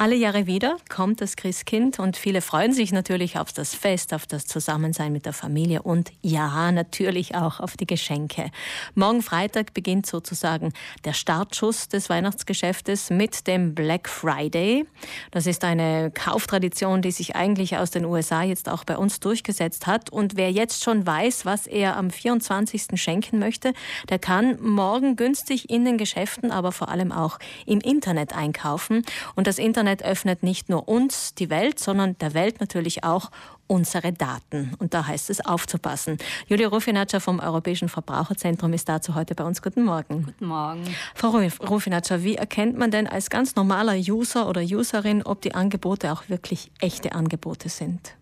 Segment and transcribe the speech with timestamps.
[0.00, 4.28] Alle Jahre wieder kommt das Christkind und viele freuen sich natürlich auf das Fest, auf
[4.28, 8.52] das Zusammensein mit der Familie und ja, natürlich auch auf die Geschenke.
[8.94, 10.72] Morgen Freitag beginnt sozusagen
[11.04, 14.86] der Startschuss des Weihnachtsgeschäftes mit dem Black Friday.
[15.32, 19.88] Das ist eine Kauftradition, die sich eigentlich aus den USA jetzt auch bei uns durchgesetzt
[19.88, 20.10] hat.
[20.10, 22.86] Und wer jetzt schon weiß, was er am 24.
[22.94, 23.72] schenken möchte,
[24.08, 29.02] der kann morgen günstig in den Geschäften, aber vor allem auch im Internet einkaufen.
[29.34, 33.30] Und das Internet Internet öffnet nicht nur uns die Welt, sondern der Welt natürlich auch
[33.66, 34.74] unsere Daten.
[34.78, 36.18] Und da heißt es aufzupassen.
[36.46, 39.62] Julia Rufinaccia vom Europäischen Verbraucherzentrum ist dazu heute bei uns.
[39.62, 40.24] Guten Morgen.
[40.24, 40.84] Guten Morgen.
[41.14, 41.30] Frau
[41.66, 46.28] Rufinaccia, wie erkennt man denn als ganz normaler User oder Userin, ob die Angebote auch
[46.28, 48.14] wirklich echte Angebote sind?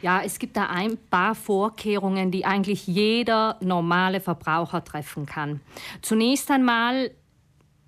[0.00, 5.60] Ja, es gibt da ein paar Vorkehrungen, die eigentlich jeder normale Verbraucher treffen kann.
[6.00, 7.10] Zunächst einmal,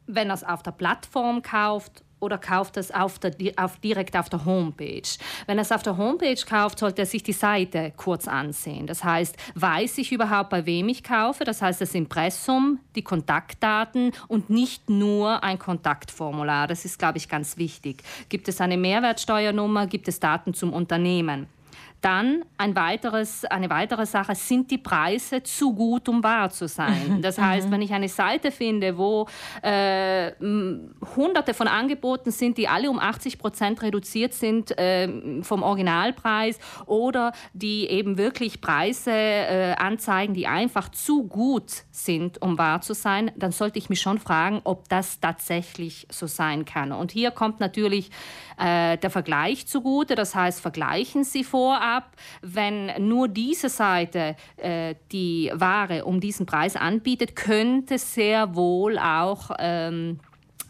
[0.07, 4.29] wenn er es auf der Plattform kauft, oder kauft es auf der, auf, direkt auf
[4.29, 5.03] der Homepage.
[5.47, 8.87] Wenn er es auf der Homepage kauft, sollte er sich die Seite kurz ansehen.
[8.87, 11.45] Das heißt, weiß ich überhaupt, bei wem ich kaufe?
[11.45, 16.67] Das heißt, das Impressum, die Kontaktdaten und nicht nur ein Kontaktformular.
[16.67, 18.03] Das ist, glaube ich, ganz wichtig.
[18.29, 19.87] Gibt es eine Mehrwertsteuernummer?
[19.87, 21.47] Gibt es Daten zum Unternehmen?
[22.05, 27.23] Dann ein weiteres, eine weitere Sache, sind die Preise zu gut, um wahr zu sein?
[27.23, 27.73] Das heißt, mhm.
[27.73, 29.27] wenn ich eine Seite finde, wo
[29.63, 30.33] äh,
[31.17, 37.33] hunderte von Angeboten sind, die alle um 80 Prozent reduziert sind äh, vom Originalpreis oder
[37.55, 43.31] die eben wirklich Preise äh, anzeigen, die einfach zu gut sind, um wahr zu sein,
[43.35, 46.93] dann sollte ich mich schon fragen, ob das tatsächlich so sein kann.
[46.93, 48.11] Und hier kommt natürlich
[48.59, 50.15] äh, der Vergleich zugute.
[50.15, 51.94] Das heißt, vergleichen Sie vorab,
[52.43, 59.51] wenn nur diese Seite äh, die Ware um diesen Preis anbietet, könnte sehr wohl auch
[59.59, 60.21] ähm,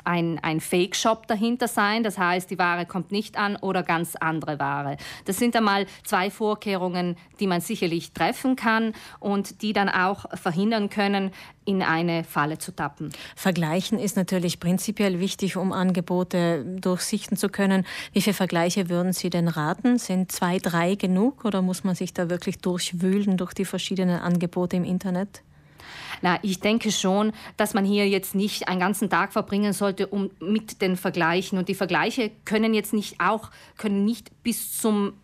[0.05, 2.03] ein, ein Fake-Shop dahinter sein.
[2.03, 4.97] Das heißt, die Ware kommt nicht an oder ganz andere Ware.
[5.25, 10.91] Das sind einmal zwei Vorkehrungen, die man sicherlich treffen kann und die dann auch verhindern
[10.91, 11.31] können,
[11.65, 13.11] in eine Falle zu tappen.
[13.37, 17.87] Vergleichen ist natürlich prinzipiell wichtig, um Angebote durchsichten zu können.
[18.13, 19.99] Wie viele Vergleiche würden Sie denn raten?
[19.99, 24.77] Sind zwei, drei genug oder muss man sich da wirklich durchwühlen durch die verschiedenen Angebote
[24.77, 25.43] im Internet?
[26.23, 30.31] Na, ich denke schon, dass man hier jetzt nicht einen ganzen Tag verbringen sollte, um
[30.41, 31.59] mit den Vergleichen.
[31.59, 35.15] Und die Vergleiche können jetzt nicht auch, können nicht bis zum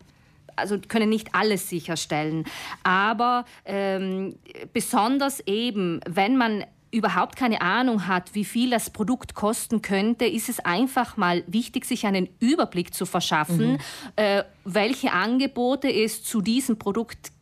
[0.57, 2.43] also können nicht alles sicherstellen.
[2.83, 4.35] Aber ähm,
[4.73, 10.49] besonders eben, wenn man überhaupt keine Ahnung hat, wie viel das Produkt kosten könnte, ist
[10.49, 13.77] es einfach mal wichtig, sich einen Überblick zu verschaffen, mhm.
[14.17, 17.40] äh, welche Angebote es zu diesem Produkt gibt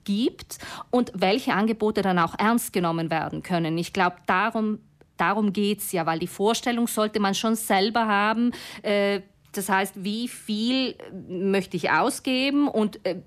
[0.90, 3.78] und welche Angebote dann auch ernst genommen werden können.
[3.78, 4.80] Ich glaube, darum,
[5.18, 8.52] darum geht es ja, weil die Vorstellung sollte man schon selber haben.
[8.82, 9.22] Äh,
[9.52, 10.96] das heißt, wie viel
[11.28, 13.22] möchte ich ausgeben und äh,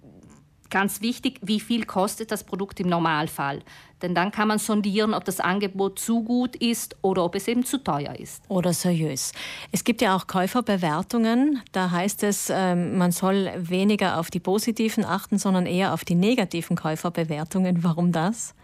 [0.72, 3.60] Ganz wichtig, wie viel kostet das Produkt im Normalfall?
[4.00, 7.66] Denn dann kann man sondieren, ob das Angebot zu gut ist oder ob es eben
[7.66, 8.43] zu teuer ist.
[8.49, 9.32] Oder seriös.
[9.71, 11.61] Es gibt ja auch Käuferbewertungen.
[11.72, 16.15] Da heißt es, ähm, man soll weniger auf die positiven achten, sondern eher auf die
[16.15, 17.84] negativen Käuferbewertungen.
[17.84, 18.55] Warum das?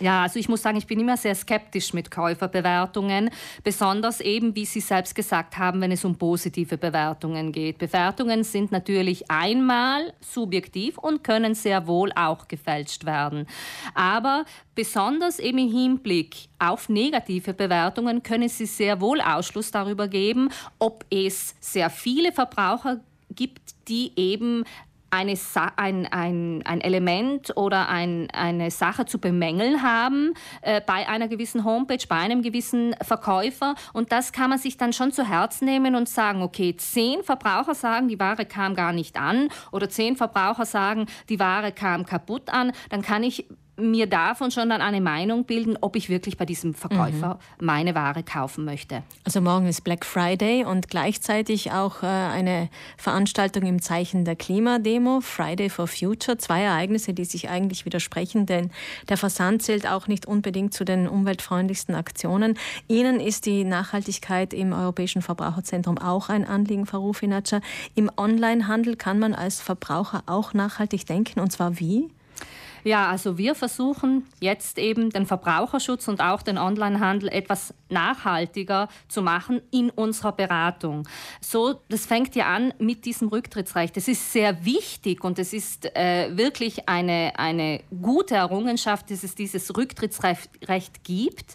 [0.00, 3.30] Ja, also ich muss sagen, ich bin immer sehr skeptisch mit Käuferbewertungen,
[3.62, 7.76] besonders eben, wie Sie selbst gesagt haben, wenn es um positive Bewertungen geht.
[7.76, 13.46] Bewertungen sind natürlich einmal subjektiv und können sehr wohl auch gefälscht werden.
[13.94, 20.48] Aber besonders eben im Hinblick auf negative Bewertungen können Sie sehr wohl Ausschluss darüber geben,
[20.78, 23.00] ob es sehr viele Verbraucher
[23.34, 24.64] gibt, die eben
[25.10, 25.34] eine,
[25.76, 31.64] ein, ein, ein Element oder ein, eine Sache zu bemängeln haben äh, bei einer gewissen
[31.64, 33.74] Homepage, bei einem gewissen Verkäufer.
[33.92, 37.74] Und das kann man sich dann schon zu Herzen nehmen und sagen, okay, zehn Verbraucher
[37.74, 42.48] sagen, die Ware kam gar nicht an oder zehn Verbraucher sagen, die Ware kam kaputt
[42.50, 43.46] an, dann kann ich
[43.80, 47.66] mir davon schon dann eine Meinung bilden, ob ich wirklich bei diesem Verkäufer mhm.
[47.66, 49.02] meine Ware kaufen möchte.
[49.24, 55.20] Also morgen ist Black Friday und gleichzeitig auch äh, eine Veranstaltung im Zeichen der Klimademo,
[55.20, 56.38] Friday for Future.
[56.38, 58.70] Zwei Ereignisse, die sich eigentlich widersprechen, denn
[59.08, 62.58] der Versand zählt auch nicht unbedingt zu den umweltfreundlichsten Aktionen.
[62.88, 67.60] Ihnen ist die Nachhaltigkeit im Europäischen Verbraucherzentrum auch ein Anliegen, Frau Rufinatscher.
[67.94, 72.08] Im Onlinehandel kann man als Verbraucher auch nachhaltig denken und zwar wie?
[72.84, 79.22] Ja, also wir versuchen jetzt eben den Verbraucherschutz und auch den Onlinehandel etwas nachhaltiger zu
[79.22, 81.06] machen in unserer Beratung.
[81.40, 83.96] So, das fängt ja an mit diesem Rücktrittsrecht.
[83.96, 89.34] Es ist sehr wichtig und es ist äh, wirklich eine, eine gute Errungenschaft, dass es
[89.34, 91.54] dieses Rücktrittsrecht gibt.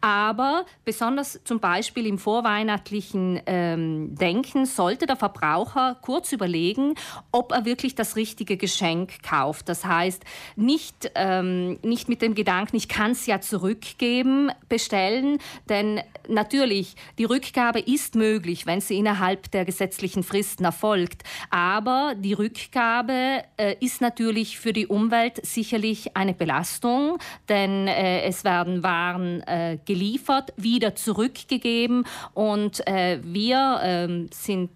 [0.00, 6.94] Aber besonders zum Beispiel im vorweihnachtlichen ähm, Denken sollte der Verbraucher kurz überlegen,
[7.32, 9.68] ob er wirklich das richtige Geschenk kauft.
[9.68, 10.24] Das heißt,
[10.66, 17.24] nicht, ähm, nicht mit dem Gedanken, ich kann es ja zurückgeben, bestellen, denn natürlich, die
[17.24, 21.22] Rückgabe ist möglich, wenn sie innerhalb der gesetzlichen Fristen erfolgt.
[21.50, 27.18] Aber die Rückgabe äh, ist natürlich für die Umwelt sicherlich eine Belastung,
[27.48, 32.04] denn äh, es werden Waren äh, geliefert, wieder zurückgegeben.
[32.34, 34.70] Und äh, wir ähm, sind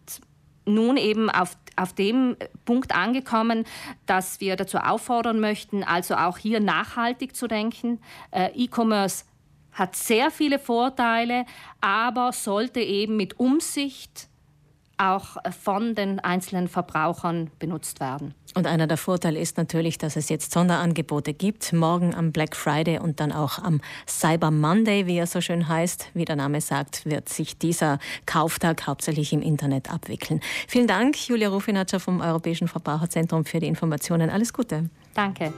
[0.64, 3.64] nun eben auf, auf dem Punkt angekommen,
[4.06, 8.00] dass wir dazu auffordern möchten, also auch hier nachhaltig zu denken.
[8.30, 9.24] Äh, E-Commerce
[9.72, 11.44] hat sehr viele Vorteile,
[11.80, 14.29] aber sollte eben mit Umsicht
[15.00, 18.34] auch von den einzelnen Verbrauchern benutzt werden.
[18.54, 21.72] Und einer der Vorteile ist natürlich, dass es jetzt Sonderangebote gibt.
[21.72, 26.10] Morgen am Black Friday und dann auch am Cyber Monday, wie er so schön heißt.
[26.14, 30.40] Wie der Name sagt, wird sich dieser Kauftag hauptsächlich im Internet abwickeln.
[30.68, 34.30] Vielen Dank, Julia Rufinatscher vom Europäischen Verbraucherzentrum, für die Informationen.
[34.30, 34.90] Alles Gute.
[35.14, 35.52] Danke.